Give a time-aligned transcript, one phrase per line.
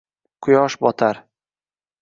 [0.47, 1.21] Quyosh botar